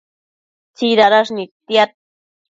[0.77, 1.91] tsidadash nidtiad